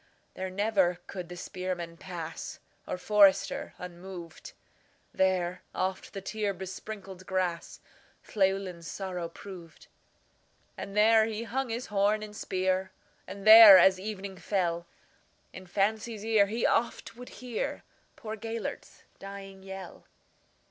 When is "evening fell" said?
13.99-14.87